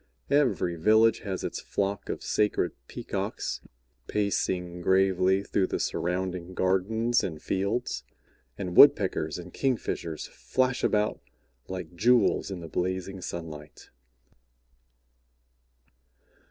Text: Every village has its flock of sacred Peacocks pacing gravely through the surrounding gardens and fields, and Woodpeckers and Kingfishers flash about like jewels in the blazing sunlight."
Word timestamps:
Every 0.31 0.77
village 0.77 1.19
has 1.19 1.43
its 1.43 1.59
flock 1.61 2.09
of 2.09 2.23
sacred 2.23 2.71
Peacocks 2.87 3.61
pacing 4.07 4.81
gravely 4.81 5.43
through 5.43 5.67
the 5.67 5.79
surrounding 5.79 6.55
gardens 6.55 7.23
and 7.23 7.39
fields, 7.39 8.03
and 8.57 8.75
Woodpeckers 8.75 9.37
and 9.37 9.53
Kingfishers 9.53 10.25
flash 10.25 10.83
about 10.83 11.21
like 11.67 11.93
jewels 11.95 12.49
in 12.49 12.61
the 12.61 12.67
blazing 12.67 13.21
sunlight." 13.21 13.91